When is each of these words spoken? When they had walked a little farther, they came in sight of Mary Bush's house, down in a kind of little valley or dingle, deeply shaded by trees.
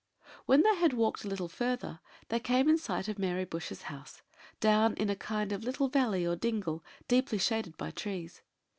When 0.47 0.63
they 0.63 0.75
had 0.77 0.93
walked 0.93 1.23
a 1.23 1.27
little 1.27 1.47
farther, 1.47 1.99
they 2.29 2.39
came 2.39 2.67
in 2.67 2.79
sight 2.79 3.07
of 3.07 3.19
Mary 3.19 3.45
Bush's 3.45 3.83
house, 3.83 4.23
down 4.59 4.95
in 4.95 5.11
a 5.11 5.15
kind 5.15 5.51
of 5.51 5.63
little 5.63 5.89
valley 5.89 6.25
or 6.25 6.35
dingle, 6.35 6.83
deeply 7.07 7.37
shaded 7.37 7.77
by 7.77 7.91
trees. 7.91 8.41